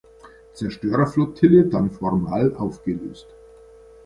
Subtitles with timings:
[0.55, 3.27] Zerstörerflottille dann formal aufgelöst.